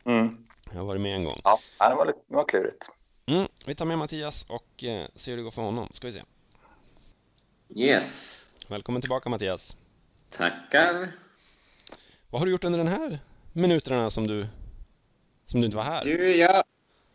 Mm. 0.04 0.46
Jag 0.72 0.78
har 0.78 0.86
varit 0.86 1.00
med 1.00 1.14
en 1.14 1.24
gång. 1.24 1.36
Ja, 1.44 1.58
det 1.88 1.94
var, 1.94 2.06
det 2.06 2.14
var 2.26 2.44
klurigt. 2.44 2.90
Mm. 3.26 3.48
Vi 3.66 3.74
tar 3.74 3.84
med 3.84 3.98
Mattias 3.98 4.46
och 4.48 4.84
eh, 4.84 5.06
ser 5.14 5.30
hur 5.32 5.36
det 5.36 5.42
går 5.42 5.50
för 5.50 5.62
honom. 5.62 5.88
Ska 5.92 6.06
vi 6.06 6.12
se. 6.12 6.22
Yes. 7.74 8.42
Välkommen 8.68 9.02
tillbaka 9.02 9.28
Mattias. 9.28 9.76
Tackar. 10.30 11.08
Vad 12.30 12.40
har 12.40 12.46
du 12.46 12.52
gjort 12.52 12.64
under 12.64 12.78
den 12.78 12.88
här 12.88 13.18
minuterna 13.52 14.10
som 14.10 14.26
du, 14.26 14.46
som 15.44 15.60
du 15.60 15.64
inte 15.64 15.76
var 15.76 15.84
här? 15.84 16.02
Du, 16.02 16.36
jag, 16.36 16.64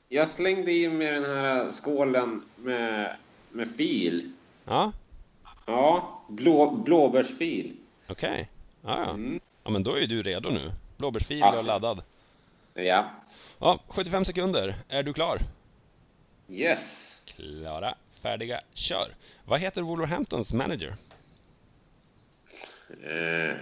jag 0.10 0.30
slängde 0.30 0.72
i 0.72 0.90
mig 0.90 1.12
den 1.12 1.26
här 1.26 1.72
skålen 1.72 2.44
med, 2.56 3.16
med 3.52 3.76
fil. 3.76 4.32
Ja? 4.66 4.92
Ja, 5.66 6.22
blå, 6.28 6.72
blåbärsfil. 6.72 7.76
Okej. 8.08 8.30
Okay. 8.30 8.46
Ja, 8.82 9.06
ja. 9.06 9.10
Mm. 9.10 9.40
ja, 9.64 9.70
men 9.70 9.84
då 9.84 10.00
är 10.00 10.08
du 10.08 10.24
redo 10.24 10.50
nu. 10.50 10.72
Blåbärsfil 10.98 11.44
och 11.44 11.66
laddad. 11.66 12.04
Ja. 12.74 13.10
Ja, 13.60 13.80
75 13.88 14.26
sekunder. 14.26 14.76
Är 14.90 15.04
du 15.04 15.14
klar? 15.14 15.40
Yes. 16.50 17.18
Klara, 17.26 17.96
färdiga, 18.22 18.62
kör. 18.74 19.16
Vad 19.46 19.60
heter 19.60 19.82
Wolverhamptons 19.82 20.54
manager? 20.54 20.96
Eh, 22.90 23.58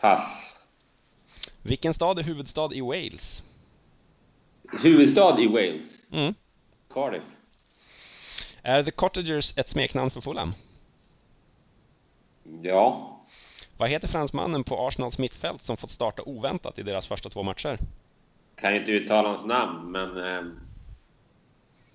pass. 0.00 0.56
Vilken 1.62 1.94
stad 1.94 2.18
är 2.18 2.22
huvudstad 2.22 2.74
i 2.74 2.80
Wales? 2.80 3.42
Huvudstad 4.82 5.40
i 5.40 5.46
Wales? 5.46 5.98
Mm. 6.12 6.34
Cardiff. 6.90 7.24
Är 8.62 8.82
The 8.82 8.90
Cottagers 8.90 9.58
ett 9.58 9.68
smeknamn 9.68 10.10
för 10.10 10.20
Fulham? 10.20 10.54
Ja. 12.62 13.16
Vad 13.76 13.88
heter 13.88 14.08
fransmannen 14.08 14.64
på 14.64 14.86
Arsenals 14.86 15.18
mittfält 15.18 15.62
som 15.62 15.76
fått 15.76 15.90
starta 15.90 16.22
oväntat 16.22 16.78
i 16.78 16.82
deras 16.82 17.06
första 17.06 17.28
två 17.28 17.42
matcher? 17.42 17.78
Kan 18.56 18.76
inte 18.76 18.92
uttala 18.92 19.28
hans 19.28 19.44
namn, 19.44 19.92
men... 19.92 20.16
Eh, 20.16 20.52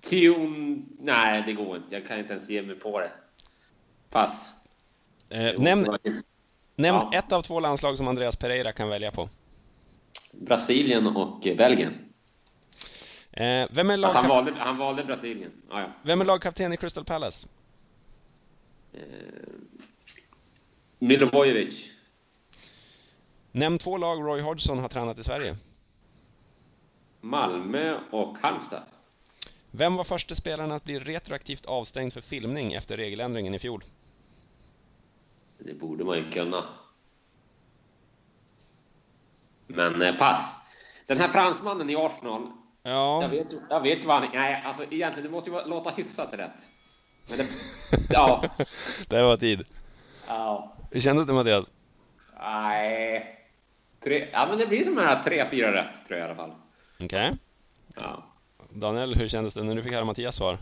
Tion... 0.00 0.86
Nej, 1.00 1.42
det 1.46 1.52
går 1.52 1.76
inte. 1.76 1.94
Jag 1.94 2.06
kan 2.06 2.18
inte 2.18 2.32
ens 2.32 2.50
ge 2.50 2.62
mig 2.62 2.76
på 2.76 3.00
det. 3.00 3.12
Pass. 4.10 4.48
Eh, 5.28 5.60
nämn 5.60 5.96
nämn 6.76 6.98
ja. 7.12 7.18
ett 7.18 7.32
av 7.32 7.42
två 7.42 7.60
landslag 7.60 7.96
som 7.96 8.08
Andreas 8.08 8.36
Pereira 8.36 8.72
kan 8.72 8.88
välja 8.88 9.10
på. 9.10 9.28
Brasilien 10.32 11.06
och 11.06 11.40
Belgien. 11.40 11.92
Eh, 13.32 13.66
vem, 13.70 13.90
är 13.90 13.94
alltså, 13.94 14.18
han, 14.18 14.28
valde, 14.28 14.52
han 14.58 14.76
valde 14.76 15.04
Brasilien. 15.04 15.52
Ah, 15.70 15.80
ja. 15.80 15.86
Vem 16.02 16.20
är 16.20 16.24
lagkapten 16.24 16.72
i 16.72 16.76
Crystal 16.76 17.04
Palace? 17.04 17.48
Eh, 18.92 19.00
Milivojevic. 20.98 21.90
Nämn 23.52 23.78
två 23.78 23.96
lag 23.96 24.20
Roy 24.20 24.40
Hodgson 24.40 24.78
har 24.78 24.88
tränat 24.88 25.18
i 25.18 25.24
Sverige. 25.24 25.56
Malmö 27.20 27.98
och 28.10 28.38
Halmstad. 28.42 28.82
Vem 29.70 29.96
var 29.96 30.04
första 30.04 30.34
spelaren 30.34 30.72
att 30.72 30.84
bli 30.84 30.98
retroaktivt 30.98 31.66
avstängd 31.66 32.12
för 32.12 32.20
filmning 32.20 32.72
efter 32.72 32.96
regeländringen 32.96 33.54
i 33.54 33.58
fjol? 33.58 33.84
Det 35.58 35.74
borde 35.74 36.04
man 36.04 36.16
ju 36.16 36.30
kunna. 36.30 36.64
Men 39.66 40.02
eh, 40.02 40.16
pass. 40.16 40.54
Den 41.06 41.18
här 41.18 41.28
fransmannen 41.28 41.90
i 41.90 41.96
Arsenal. 41.96 42.50
Ja. 42.82 43.22
Jag 43.22 43.28
vet, 43.28 43.54
jag 43.70 43.80
vet 43.80 44.04
vad 44.04 44.16
han 44.16 44.28
Nej, 44.34 44.62
alltså 44.66 44.82
egentligen, 44.90 45.24
det 45.24 45.32
måste 45.32 45.50
ju 45.50 45.64
låta 45.66 45.90
hyfsat 45.90 46.34
rätt. 46.34 46.66
Men 47.28 47.38
det, 47.38 47.46
ja. 48.10 48.44
det 49.08 49.22
var 49.22 49.36
tid. 49.36 49.66
Ja. 50.28 50.76
Hur 50.90 51.00
kändes 51.00 51.26
det 51.26 51.32
Mattias? 51.32 51.70
Nej. 52.40 53.32
Tre, 54.04 54.28
ja, 54.32 54.46
men 54.48 54.58
det 54.58 54.66
blir 54.66 54.84
som 54.84 54.98
här 54.98 55.22
tre, 55.22 55.46
fyra 55.50 55.72
rätt 55.72 56.06
tror 56.06 56.18
jag 56.18 56.28
i 56.28 56.30
alla 56.30 56.36
fall. 56.36 56.52
Okej. 57.00 57.06
Okay. 57.06 57.36
Ja. 58.00 58.24
Daniel, 58.70 59.14
hur 59.14 59.28
kändes 59.28 59.54
det 59.54 59.62
när 59.62 59.74
du 59.74 59.82
fick 59.82 59.92
höra 59.92 60.04
Mattias 60.04 60.36
svar? 60.36 60.58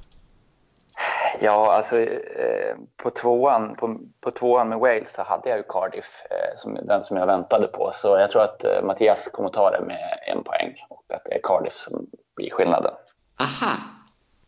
Ja, 1.40 1.72
alltså 1.72 2.00
eh, 2.00 2.76
på, 2.96 3.10
tvåan, 3.10 3.76
på, 3.76 3.98
på 4.20 4.30
tvåan 4.30 4.68
med 4.68 4.78
Wales 4.78 5.12
så 5.12 5.22
hade 5.22 5.48
jag 5.48 5.58
ju 5.58 5.64
Cardiff, 5.68 6.22
eh, 6.30 6.56
som, 6.56 6.74
den 6.74 7.02
som 7.02 7.16
jag 7.16 7.26
väntade 7.26 7.66
på. 7.66 7.90
Så 7.94 8.08
jag 8.18 8.30
tror 8.30 8.42
att 8.42 8.64
eh, 8.64 8.82
Mattias 8.82 9.28
kommer 9.32 9.48
ta 9.48 9.70
det 9.70 9.80
med 9.80 10.18
en 10.26 10.44
poäng 10.44 10.74
och 10.88 11.04
att 11.14 11.24
det 11.24 11.34
är 11.34 11.40
Cardiff 11.42 11.74
som 11.74 12.06
blir 12.36 12.50
skillnaden. 12.50 12.94
Aha! 13.40 13.76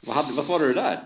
Vad, 0.07 0.17
hade, 0.17 0.33
vad 0.37 0.45
svarade 0.45 0.67
du 0.67 0.75
där? 0.75 1.03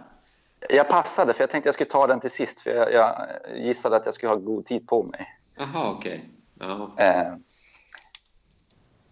Jag 0.68 0.88
passade, 0.88 1.34
för 1.34 1.42
jag 1.42 1.50
tänkte 1.50 1.68
jag 1.68 1.74
skulle 1.74 1.90
ta 1.90 2.06
den 2.06 2.20
till 2.20 2.30
sist, 2.30 2.60
för 2.60 2.70
jag, 2.70 2.92
jag 2.92 3.26
gissade 3.54 3.96
att 3.96 4.04
jag 4.04 4.14
skulle 4.14 4.30
ha 4.30 4.36
god 4.36 4.66
tid 4.66 4.88
på 4.88 5.02
mig. 5.02 5.38
Jaha, 5.56 5.90
okej. 5.98 6.30
Okay. 6.60 7.06
Eh, 7.06 7.34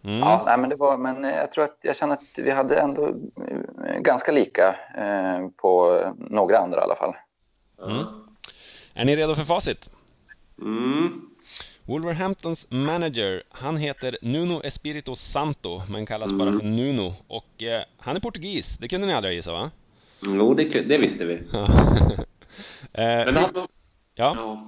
Mm. 0.05 0.19
Ja, 0.19 0.43
nej, 0.47 0.59
men 0.59 0.71
det 0.71 0.77
var, 0.77 0.97
men 0.97 1.25
jag 1.25 1.53
tror 1.53 1.65
att 1.65 1.79
jag 1.83 1.97
känner 1.97 2.15
att 2.15 2.23
vi 2.37 2.51
hade 2.51 2.81
ändå 2.81 3.09
eh, 3.87 4.01
ganska 4.01 4.33
lika 4.33 4.77
eh, 4.97 5.49
på 5.57 6.01
några 6.17 6.59
andra 6.59 6.81
i 6.81 6.83
alla 6.83 6.97
fall. 6.97 7.15
Mm. 7.83 8.05
Är 8.95 9.05
ni 9.05 9.17
redo 9.17 9.35
för 9.35 9.45
facit? 9.45 9.91
Mm. 10.63 11.13
Wolverhamptons 11.85 12.67
manager, 12.71 13.43
han 13.51 13.77
heter 13.77 14.19
Nuno 14.23 14.61
Espirito 14.65 15.17
Santo, 15.17 15.83
men 15.91 16.07
kallas 16.07 16.31
mm. 16.31 16.39
bara 16.39 16.53
för 16.53 16.67
Nuno. 16.67 17.15
Och 17.27 17.63
eh, 17.63 17.83
han 17.99 18.17
är 18.17 18.21
portugis, 18.21 18.79
det 18.79 18.89
kunde 18.89 19.07
ni 19.07 19.13
aldrig 19.13 19.35
gissa 19.35 19.53
va? 19.53 19.71
Jo, 20.27 20.55
det, 20.55 20.65
det 20.65 20.99
visste 20.99 21.25
vi. 21.25 21.35
eh, 22.93 23.25
men 23.25 23.37
han, 23.37 23.51
ja. 24.15 24.61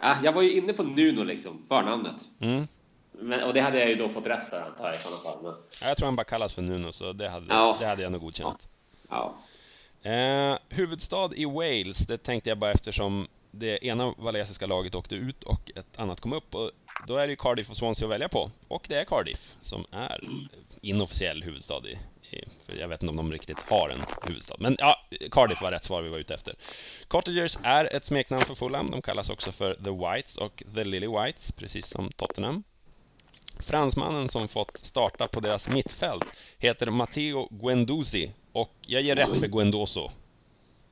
ja. 0.00 0.16
Jag 0.24 0.32
var 0.32 0.42
ju 0.42 0.52
inne 0.52 0.72
på 0.72 0.82
Nuno 0.82 1.24
liksom, 1.24 1.64
förnamnet. 1.68 2.16
Men, 3.22 3.42
och 3.42 3.54
det 3.54 3.60
hade 3.60 3.80
jag 3.80 3.88
ju 3.88 3.94
då 3.94 4.08
fått 4.08 4.26
rätt 4.26 4.48
för 4.50 4.60
antar 4.60 4.86
jag 4.86 4.96
i 4.96 4.98
sådana 4.98 5.22
fall. 5.22 5.42
Men... 5.42 5.54
Jag 5.88 5.96
tror 5.96 6.06
han 6.06 6.16
bara 6.16 6.24
kallas 6.24 6.52
för 6.52 6.62
Nuno, 6.62 6.92
så 6.92 7.12
det 7.12 7.28
hade, 7.28 7.46
ja. 7.48 7.76
det 7.80 7.86
hade 7.86 8.02
jag 8.02 8.12
nog 8.12 8.20
godkänt. 8.20 8.68
Ja. 9.08 9.34
Eh, 10.02 10.58
huvudstad 10.68 11.30
i 11.34 11.44
Wales, 11.44 11.98
det 11.98 12.18
tänkte 12.18 12.50
jag 12.50 12.58
bara 12.58 12.72
eftersom 12.72 13.28
det 13.50 13.84
ena 13.84 14.14
valesiska 14.18 14.66
laget 14.66 14.94
åkte 14.94 15.14
ut 15.14 15.44
och 15.44 15.70
ett 15.76 15.98
annat 15.98 16.20
kom 16.20 16.32
upp. 16.32 16.54
Och 16.54 16.70
då 17.06 17.16
är 17.16 17.26
det 17.26 17.30
ju 17.30 17.36
Cardiff 17.36 17.70
och 17.70 17.76
Swansea 17.76 18.06
att 18.06 18.12
välja 18.12 18.28
på. 18.28 18.50
Och 18.68 18.86
det 18.88 18.96
är 18.96 19.04
Cardiff 19.04 19.56
som 19.60 19.86
är 19.90 20.20
inofficiell 20.80 21.42
huvudstad 21.42 21.82
i, 21.88 21.98
i 22.36 22.44
för 22.66 22.76
jag 22.76 22.88
vet 22.88 23.02
inte 23.02 23.10
om 23.10 23.16
de 23.16 23.32
riktigt 23.32 23.62
har 23.62 23.88
en 23.88 24.04
huvudstad. 24.22 24.56
Men 24.58 24.76
ja, 24.78 24.96
Cardiff 25.30 25.62
var 25.62 25.70
rätt 25.70 25.84
svar 25.84 26.02
vi 26.02 26.08
var 26.08 26.18
ute 26.18 26.34
efter. 26.34 26.54
Cottagers 27.08 27.58
är 27.62 27.96
ett 27.96 28.04
smeknamn 28.04 28.44
för 28.44 28.54
Fulham. 28.54 28.90
De 28.90 29.02
kallas 29.02 29.30
också 29.30 29.52
för 29.52 29.74
The 29.74 29.90
Whites 29.90 30.36
och 30.36 30.62
The 30.74 30.84
Lily 30.84 31.06
Whites, 31.06 31.52
precis 31.52 31.86
som 31.86 32.12
Tottenham. 32.12 32.62
Fransmannen 33.62 34.28
som 34.28 34.48
fått 34.48 34.78
starta 34.78 35.28
på 35.28 35.40
deras 35.40 35.68
mittfält 35.68 36.24
heter 36.58 36.90
Matteo 36.90 37.48
Guendouzi 37.50 38.32
och 38.52 38.72
jag 38.86 39.02
ger 39.02 39.16
rätt 39.16 39.36
för 39.36 39.46
Guendoso. 39.46 40.10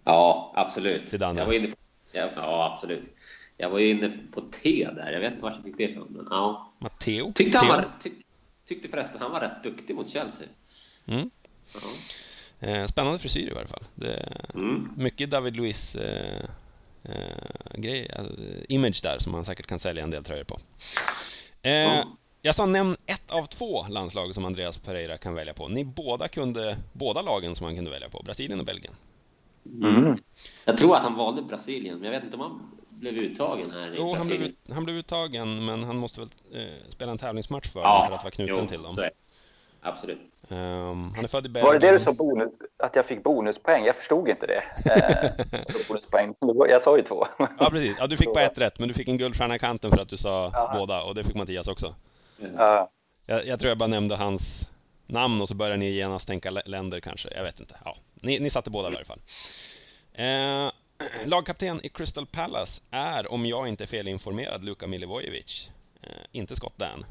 Ja, 0.05 0.53
absolut. 0.55 1.11
Till 1.11 1.21
jag 1.21 1.35
var 1.47 1.53
inne 1.53 1.69
på, 1.69 1.77
ja, 2.13 2.29
ja, 2.37 2.73
absolut. 2.73 3.17
Jag 3.57 3.71
var 3.71 3.79
ju 3.79 3.91
inne 3.91 4.11
på 4.35 4.41
T 4.41 4.89
där. 4.97 5.13
Jag 5.13 5.21
vet 5.21 5.33
inte 5.33 5.45
var 5.45 5.51
jag 5.51 5.63
fick 5.63 5.77
det 5.77 5.85
ifrån. 5.85 6.07
Men, 6.11 6.27
ja. 6.31 6.73
Matteo? 6.79 7.33
Tyckte, 7.33 7.59
han 7.59 7.69
var, 7.69 7.89
tyck, 8.01 8.13
tyckte 8.67 8.89
förresten 8.89 9.21
han 9.21 9.33
var 9.33 9.41
rätt 9.41 9.63
duktig 9.63 9.97
mot 9.97 10.11
Chelsea. 10.11 10.47
Mm. 11.07 11.31
Ja. 11.75 11.81
Eh, 12.69 12.87
spännande 12.87 13.19
frisyr 13.19 13.51
i 13.51 13.55
varje 13.55 13.69
fall. 13.69 13.85
Det, 13.95 14.43
mm. 14.55 14.93
Mycket 14.97 15.31
David 15.31 15.57
Luiz 15.57 15.95
eh, 15.95 16.45
eh, 17.03 17.75
grej, 17.75 18.13
alltså, 18.17 18.35
image 18.69 19.01
där 19.03 19.19
som 19.19 19.33
man 19.33 19.45
säkert 19.45 19.67
kan 19.67 19.79
sälja 19.79 20.03
en 20.03 20.11
del 20.11 20.25
tröjor 20.25 20.45
på. 20.45 20.61
Eh, 21.63 22.05
jag 22.43 22.55
sa 22.55 22.67
nämn 22.67 22.97
ett 23.07 23.31
av 23.31 23.47
två 23.47 23.87
landslag 23.89 24.35
som 24.35 24.45
Andreas 24.45 24.79
Pereira 24.79 25.19
kan 25.19 25.35
välja 25.35 25.55
på. 25.55 25.69
Ni 25.69 25.85
båda 25.85 26.29
kunde, 26.29 26.77
båda 26.93 27.23
lagen 27.23 27.55
som 27.55 27.67
han 27.67 27.75
kunde 27.75 27.91
välja 27.91 28.09
på, 28.09 28.23
Brasilien 28.23 28.61
och 28.61 28.67
Belgien. 28.67 28.95
Mm. 29.83 30.17
Jag 30.65 30.79
tror 30.79 30.97
att 30.97 31.03
han 31.03 31.15
valde 31.15 31.43
Brasilien, 31.43 31.99
men 31.99 32.05
jag 32.05 32.13
vet 32.13 32.25
inte 32.25 32.37
om 32.37 32.43
han 32.43 32.71
blev 32.91 33.15
uttagen 33.15 33.71
här 33.71 33.95
i 33.95 33.97
jo, 33.97 34.15
han 34.15 34.27
blev, 34.27 34.53
han 34.73 34.85
blev 34.85 34.97
uttagen, 34.97 35.65
men 35.65 35.85
han 35.85 35.97
måste 35.97 36.21
väl 36.21 36.29
eh, 36.53 36.89
spela 36.89 37.13
en 37.13 37.19
tävlingsmatch 37.19 37.69
för 37.69 37.81
ja, 37.81 38.05
för 38.09 38.15
att 38.15 38.25
vara 38.25 38.31
knuten 38.31 38.57
jo, 38.59 38.67
till 38.67 38.83
dem. 38.83 38.97
Absolut. 39.83 40.21
Um, 40.49 41.13
han 41.15 41.25
är 41.25 41.29
född 41.29 41.47
i 41.47 41.49
Belgien. 41.49 41.67
Var 41.67 41.79
det 41.79 41.87
det 41.87 41.99
du 41.99 42.05
sa, 42.05 42.13
bonus, 42.13 42.53
att 42.77 42.97
jag 42.97 43.07
fick 43.07 43.23
bonuspoäng? 43.23 43.85
Jag 43.85 43.97
förstod 43.97 44.29
inte 44.29 44.47
det. 44.47 44.63
Eh, 44.91 45.77
bonuspoäng. 45.89 46.35
Jag 46.69 46.83
sa 46.83 46.97
ju 46.97 47.03
två. 47.03 47.27
ja, 47.59 47.71
precis. 47.71 47.97
Ja, 47.99 48.07
du 48.07 48.17
fick 48.17 48.35
bara 48.35 48.45
ett 48.47 48.59
rätt, 48.59 48.79
men 48.79 48.89
du 48.89 48.95
fick 48.95 49.09
en 49.09 49.19
guldstjärna 49.19 49.57
i 49.57 49.59
kanten 49.59 49.91
för 49.91 49.99
att 49.99 50.09
du 50.09 50.17
sa 50.17 50.51
ja. 50.53 50.75
båda, 50.79 51.03
och 51.03 51.15
det 51.15 51.25
fick 51.25 51.35
Mattias 51.35 51.69
också. 51.69 51.95
Ja. 52.57 52.91
Jag, 53.27 53.47
jag, 53.47 53.61
tror 53.61 53.69
jag 53.69 53.79
bara 53.79 53.87
nämnde 53.87 54.17
hans 54.17 54.71
namn 55.07 55.41
och 55.41 55.49
så 55.49 55.55
började 55.55 55.77
ni 55.77 55.91
genast 55.91 56.27
tänka 56.27 56.51
länder 56.51 57.01
kanske. 57.01 57.29
Jag 57.35 57.43
vet 57.43 57.61
inte. 57.61 57.77
Ja, 57.85 57.97
ni, 58.15 58.39
ni 58.39 58.51
satte 58.51 58.71
båda 58.71 58.89
i 58.89 58.93
varje 58.93 59.05
fall. 59.05 59.21
Eh, 60.13 60.73
lagkapten 61.27 61.81
i 61.83 61.89
Crystal 61.89 62.27
Palace 62.27 62.83
är, 62.91 63.33
om 63.33 63.47
jag 63.47 63.69
inte 63.69 63.85
är 63.85 63.89
felinformerad, 63.89 64.65
Luka 64.65 64.87
Milivojevic. 64.87 65.71
Eh, 66.03 66.09
inte 66.33 66.57
Scott 66.57 66.79
Dan. 66.79 67.05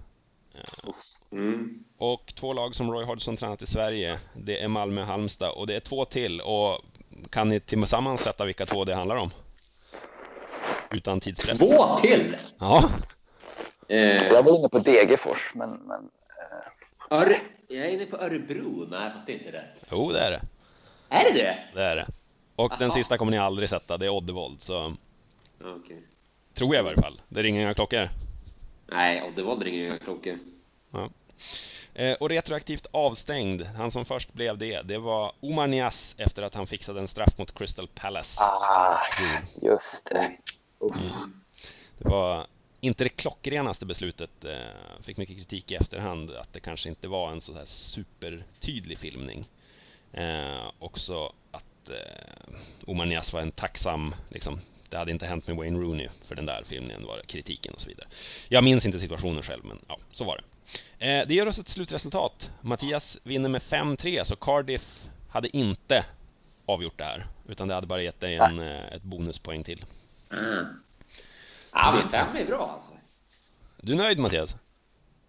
Eh, 0.55 0.89
mm. 1.31 1.83
Och 1.97 2.33
två 2.35 2.53
lag 2.53 2.75
som 2.75 2.91
Roy 2.91 3.05
Hodgson 3.05 3.37
tränat 3.37 3.61
i 3.61 3.67
Sverige, 3.67 4.19
det 4.33 4.63
är 4.63 4.67
Malmö 4.67 5.01
och 5.01 5.07
Halmstad 5.07 5.51
och 5.51 5.67
det 5.67 5.75
är 5.75 5.79
två 5.79 6.05
till. 6.05 6.41
Och 6.41 6.81
kan 7.29 7.47
ni 7.47 7.59
tillsammans 7.59 8.21
sätta 8.21 8.45
vilka 8.45 8.65
två 8.65 8.85
det 8.85 8.95
handlar 8.95 9.15
om? 9.15 9.31
Utan 10.91 11.19
tidspress. 11.19 11.59
Två 11.59 11.97
till? 11.97 12.35
Ja. 12.59 12.89
Eh, 13.89 14.27
jag 14.27 14.43
var 14.43 14.59
inne 14.59 14.69
på 14.69 14.79
Degerfors, 14.79 15.51
men... 15.55 15.69
men 15.69 16.09
eh. 17.09 17.17
Ör, 17.19 17.39
jag 17.67 17.85
är 17.85 17.89
inne 17.89 18.05
på 18.05 18.17
Örebro. 18.17 18.87
Nej, 18.89 19.11
fast 19.13 19.25
det 19.25 19.31
är 19.31 19.37
inte 19.37 19.51
rätt. 19.51 19.83
Jo, 19.91 20.11
det 20.11 20.19
är 20.19 20.31
det. 20.31 20.41
Är 21.09 21.23
det 21.23 21.39
det? 21.39 21.57
Det 21.73 21.83
är 21.83 21.95
det. 21.95 22.07
Och 22.55 22.71
Aha. 22.71 22.79
den 22.79 22.91
sista 22.91 23.17
kommer 23.17 23.31
ni 23.31 23.37
aldrig 23.37 23.69
sätta. 23.69 23.97
Det 23.97 24.05
är 24.05 24.09
Oddevold, 24.09 24.61
så... 24.61 24.95
Okay. 25.59 25.97
Tror 26.53 26.75
jag 26.75 26.81
i 26.81 26.85
varje 26.85 27.01
fall. 27.01 27.21
Det 27.29 27.43
ringer 27.43 27.61
inga 27.61 27.73
klockor. 27.73 28.09
Nej, 28.85 29.23
Oddevold 29.23 29.63
ringer 29.63 29.85
inga 29.85 29.97
klockor. 29.97 30.37
Ja. 30.91 31.09
Eh, 31.93 32.13
och 32.13 32.29
retroaktivt 32.29 32.87
avstängd, 32.91 33.61
han 33.61 33.91
som 33.91 34.05
först 34.05 34.33
blev 34.33 34.57
det, 34.57 34.81
det 34.81 34.97
var 34.97 35.31
Omar 35.39 35.67
Nias 35.67 36.15
efter 36.17 36.43
att 36.43 36.55
han 36.55 36.67
fixade 36.67 36.99
en 36.99 37.07
straff 37.07 37.37
mot 37.37 37.57
Crystal 37.57 37.87
Palace. 37.87 38.41
Ah, 38.43 39.01
just 39.61 40.05
det. 40.05 40.31
Mm. 40.81 41.41
Det 41.97 42.09
var 42.09 42.45
inte 42.81 43.03
det 43.03 43.09
klockrenaste 43.09 43.85
beslutet. 43.85 44.45
Eh, 44.45 45.01
fick 45.01 45.17
mycket 45.17 45.35
kritik 45.37 45.71
i 45.71 45.75
efterhand 45.75 46.31
att 46.31 46.53
det 46.53 46.59
kanske 46.59 46.89
inte 46.89 47.07
var 47.07 47.31
en 47.31 47.41
så 47.41 47.53
här 47.53 47.65
supertydlig 47.65 48.97
filmning. 48.97 49.47
Eh, 50.13 50.71
också 50.79 51.33
att 51.51 51.89
eh, 51.89 52.53
Omar 52.85 53.05
Nias 53.05 53.33
var 53.33 53.41
en 53.41 53.51
tacksam, 53.51 54.15
liksom, 54.29 54.59
det 54.89 54.97
hade 54.97 55.11
inte 55.11 55.25
hänt 55.25 55.47
med 55.47 55.55
Wayne 55.55 55.79
Rooney 55.79 56.09
för 56.27 56.35
den 56.35 56.45
där 56.45 56.63
filmningen 56.65 57.05
var 57.05 57.21
kritiken 57.27 57.73
och 57.73 57.81
så 57.81 57.87
vidare. 57.89 58.07
Jag 58.49 58.63
minns 58.63 58.85
inte 58.85 58.99
situationen 58.99 59.43
själv, 59.43 59.65
men 59.65 59.79
ja, 59.87 59.99
så 60.11 60.23
var 60.23 60.37
det. 60.37 60.43
Eh, 61.05 61.27
det 61.27 61.33
ger 61.33 61.47
oss 61.47 61.59
ett 61.59 61.67
slutresultat. 61.67 62.51
Mattias 62.61 63.19
vinner 63.23 63.49
med 63.49 63.61
5-3, 63.61 64.23
så 64.23 64.35
Cardiff 64.35 65.09
hade 65.29 65.57
inte 65.57 66.05
avgjort 66.65 66.97
det 66.97 67.03
här, 67.03 67.27
utan 67.47 67.67
det 67.67 67.73
hade 67.73 67.87
bara 67.87 68.01
gett 68.01 68.19
dig 68.19 68.35
en, 68.35 68.59
eh, 68.59 68.93
ett 68.93 69.03
bonuspoäng 69.03 69.63
till. 69.63 69.85
Mm. 70.31 70.65
Ja, 71.73 71.91
men 71.95 72.09
fem 72.09 72.35
är 72.35 72.45
bra 72.45 72.71
alltså. 72.73 72.91
Du 73.77 73.91
är 73.91 73.97
nöjd 73.97 74.19
Mattias? 74.19 74.55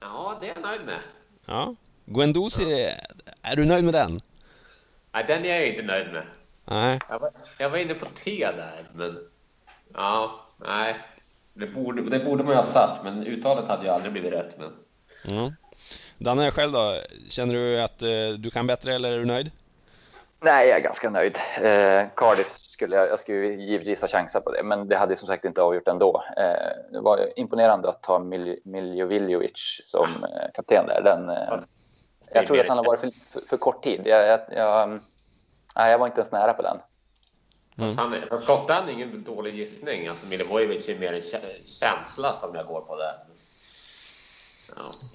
Ja, 0.00 0.38
det 0.40 0.48
är 0.48 0.54
jag 0.54 0.62
nöjd 0.62 0.86
med. 0.86 1.00
Ja. 1.46 1.74
Guendouzi, 2.04 2.94
ja. 3.24 3.32
är 3.42 3.56
du 3.56 3.64
nöjd 3.64 3.84
med 3.84 3.94
den? 3.94 4.20
Nej, 5.12 5.24
den 5.26 5.44
är 5.44 5.48
jag 5.48 5.68
inte 5.68 5.82
nöjd 5.82 6.12
med. 6.12 6.26
Nej. 6.64 6.98
Jag 7.08 7.18
var, 7.18 7.30
jag 7.58 7.70
var 7.70 7.78
inne 7.78 7.94
på 7.94 8.06
T 8.06 8.48
där, 8.56 8.90
men... 8.94 9.18
Ja, 9.94 10.40
nej. 10.56 10.96
Det 11.54 11.66
borde, 11.66 12.10
det 12.10 12.24
borde 12.24 12.44
man 12.44 12.52
ju 12.52 12.56
ha 12.56 12.62
satt, 12.62 13.04
men 13.04 13.26
uttalet 13.26 13.68
hade 13.68 13.84
ju 13.84 13.88
aldrig 13.88 14.12
blivit 14.12 14.32
rätt. 14.32 14.58
Men... 14.58 14.72
Mm. 15.38 15.52
Danne, 16.18 16.50
själv 16.50 16.72
då? 16.72 17.00
Känner 17.28 17.54
du 17.54 17.82
att 17.82 18.02
uh, 18.02 18.38
du 18.38 18.50
kan 18.50 18.66
bättre 18.66 18.94
eller 18.94 19.12
är 19.12 19.18
du 19.18 19.24
nöjd? 19.24 19.50
Nej, 20.42 20.68
jag 20.68 20.78
är 20.78 20.82
ganska 20.82 21.10
nöjd. 21.10 21.38
Eh, 21.56 22.06
Cardiff 22.16 22.58
skulle 22.58 22.96
jag, 22.96 23.08
jag 23.08 23.20
skulle 23.20 23.46
givetvis 23.46 24.00
ha 24.00 24.08
chanser 24.08 24.40
på 24.40 24.52
det, 24.52 24.62
men 24.62 24.88
det 24.88 24.96
hade 24.96 25.16
som 25.16 25.28
sagt 25.28 25.44
inte 25.44 25.62
avgjort 25.62 25.88
ändå. 25.88 26.24
Eh, 26.36 26.92
det 26.92 27.00
var 27.00 27.38
imponerande 27.38 27.88
att 27.88 28.02
ta 28.02 28.18
Mil 28.18 28.60
Miljovic 28.64 29.80
som 29.82 30.06
eh, 30.06 30.50
kapten 30.54 30.86
där. 30.86 31.02
Den, 31.02 31.30
eh, 31.30 31.60
jag 32.34 32.46
tror 32.46 32.60
att 32.60 32.68
han 32.68 32.78
har 32.78 32.84
varit 32.84 33.00
för, 33.00 33.10
för, 33.32 33.40
för 33.48 33.56
kort 33.56 33.84
tid. 33.84 34.00
Jag, 34.04 34.26
jag, 34.26 34.40
jag, 34.50 35.00
nej, 35.76 35.90
jag 35.90 35.98
var 35.98 36.06
inte 36.06 36.20
ens 36.20 36.32
nära 36.32 36.52
på 36.52 36.62
den. 36.62 36.76
Mm. 37.78 37.98
Han, 37.98 38.14
är 38.14 38.92
ingen 38.92 39.24
dålig 39.24 39.54
gissning. 39.54 40.08
Alltså 40.08 40.26
Milivojevic 40.26 40.88
är 40.88 40.98
mer 40.98 41.12
en 41.12 41.22
känsla 41.64 42.32
som 42.32 42.54
jag 42.54 42.66
går 42.66 42.80
på 42.80 42.96
där. 42.96 43.14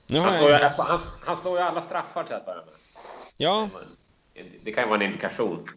Ja. 0.07 0.19
Han, 0.21 0.33
står 0.33 0.49
ju, 0.49 0.55
han, 0.55 0.99
han 1.25 1.37
står 1.37 1.57
ju 1.57 1.63
alla 1.63 1.81
straffar 1.81 2.23
till 2.23 2.35
att 2.35 2.45
börja 2.45 2.57
med. 2.57 2.73
Ja. 3.37 3.69
Det 4.63 4.71
kan 4.71 4.83
ju 4.83 4.89
vara 4.89 4.99
en 4.99 5.05
indikation. 5.05 5.69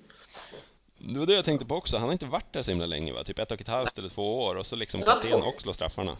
Det 0.99 1.19
var 1.19 1.27
det 1.27 1.35
jag 1.35 1.45
tänkte 1.45 1.67
på 1.67 1.75
också. 1.75 1.97
Han 1.97 2.07
har 2.07 2.13
inte 2.13 2.27
varit 2.27 2.53
där 2.53 2.63
så 2.63 2.71
himla 2.71 2.87
länge 2.87 3.13
va? 3.13 3.25
Typ 3.25 3.39
ett 3.39 3.53
och 3.53 3.61
ett 3.61 3.69
halvt 3.69 3.99
eller 3.99 4.09
två 4.09 4.43
år 4.43 4.55
och 4.55 4.67
så 4.67 4.77
liksom 4.77 5.03
kapten 5.03 5.43
och 5.43 5.63
slår 5.63 5.73
straffarna. 5.73 6.17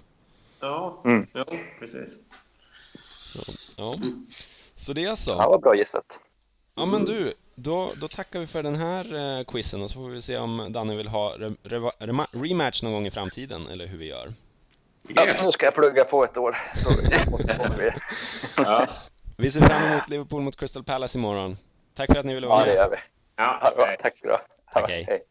Ja, 0.61 1.03
mm. 1.05 1.27
ja 1.33 1.45
precis. 1.79 2.19
Så, 2.99 3.53
ja. 3.83 3.99
Så 4.75 4.93
det 4.93 5.05
är 5.05 5.15
så. 5.15 5.31
Ja, 5.31 5.49
vad 5.49 5.61
bra 5.61 5.77
gissat. 5.77 6.21
Ja 6.75 6.87
men 6.87 7.05
du, 7.05 7.35
då, 7.55 7.93
då 8.01 8.09
tackar 8.09 8.41
vi 8.41 8.47
för 8.47 8.63
den 8.63 8.77
här 8.77 9.39
eh, 9.39 9.45
quizen 9.45 9.83
och 9.83 9.91
så 9.91 9.95
får 9.95 10.09
vi 10.09 10.23
se 10.23 10.39
om 10.39 10.73
Danne 10.73 10.97
vill 10.97 11.09
ha 11.09 11.35
re, 11.39 11.51
re, 11.63 11.79
re, 11.99 12.27
rematch 12.33 12.83
någon 12.83 12.93
gång 12.93 13.07
i 13.07 13.11
framtiden 13.11 13.67
eller 13.67 13.87
hur 13.87 13.99
vi 13.99 14.07
gör. 14.07 14.33
Ja, 15.09 15.25
nu 15.45 15.53
ska 15.53 15.67
jag 15.67 15.75
plugga 15.75 16.05
på 16.05 16.25
ett 16.25 16.37
år. 16.37 16.59
vi. 17.79 17.91
ja. 18.57 18.89
vi 19.37 19.51
ser 19.51 19.61
fram 19.61 19.83
emot 19.83 20.09
Liverpool 20.09 20.43
mot 20.43 20.57
Crystal 20.57 20.85
Palace 20.85 21.19
imorgon. 21.19 21.57
Tack 21.99 22.13
för 22.13 22.19
att 22.19 22.27
ni 22.27 22.35
ville 22.35 22.47
vara 22.47 22.59
med. 22.59 22.69
Ja, 22.69 22.73
det 22.73 22.79
gör 22.79 22.91
vi. 22.91 22.97
Ja, 23.37 23.97
tack 24.03 24.17
ska 24.17 24.29
du 24.29 24.33
ha. 24.35 24.41
Tack, 24.73 24.91
hej. 24.91 25.05
hej. 25.09 25.23